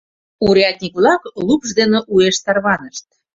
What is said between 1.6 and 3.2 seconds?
дене уэш тарванышт.